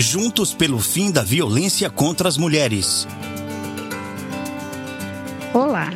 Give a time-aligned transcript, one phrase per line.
[0.00, 3.04] Juntos pelo fim da violência contra as mulheres.
[5.52, 5.90] Olá,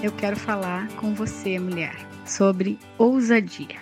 [0.00, 3.80] eu quero falar com você, mulher, sobre ousadia.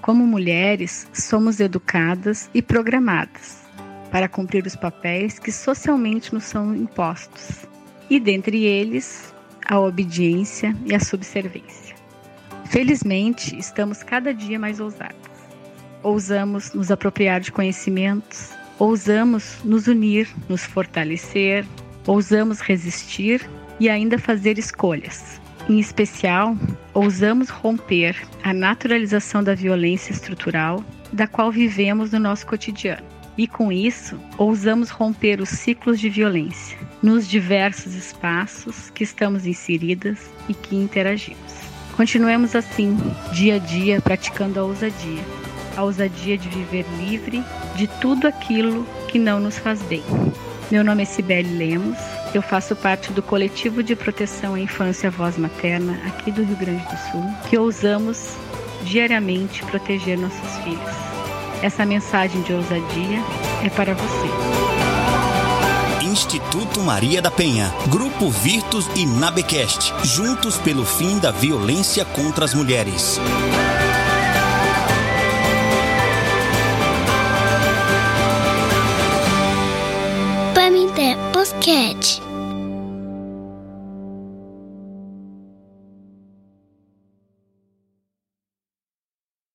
[0.00, 3.64] Como mulheres, somos educadas e programadas
[4.12, 7.66] para cumprir os papéis que socialmente nos são impostos,
[8.08, 9.34] e dentre eles,
[9.66, 11.96] a obediência e a subservência.
[12.66, 15.16] Felizmente, estamos cada dia mais ousadas.
[16.00, 21.64] Ousamos nos apropriar de conhecimentos, ousamos nos unir, nos fortalecer,
[22.06, 25.40] ousamos resistir e ainda fazer escolhas.
[25.68, 26.56] Em especial,
[26.92, 33.06] ousamos romper a naturalização da violência estrutural da qual vivemos no nosso cotidiano.
[33.36, 40.30] E com isso, ousamos romper os ciclos de violência nos diversos espaços que estamos inseridas
[40.48, 41.54] e que interagimos.
[41.96, 42.96] Continuemos assim,
[43.32, 45.22] dia a dia, praticando a ousadia.
[45.76, 47.42] A ousadia de viver livre
[47.74, 50.02] de tudo aquilo que não nos faz bem.
[50.70, 51.98] Meu nome é Cibele Lemos,
[52.34, 56.82] eu faço parte do coletivo de proteção à infância voz materna aqui do Rio Grande
[56.84, 58.34] do Sul, que ousamos
[58.82, 60.80] diariamente proteger nossos filhos.
[61.62, 63.18] Essa mensagem de ousadia
[63.64, 64.74] é para você.
[66.04, 72.54] Instituto Maria da Penha, Grupo Virtus e Nabecast, juntos pelo fim da violência contra as
[72.54, 73.20] mulheres.
[81.04, 82.33] Pamité Podcast.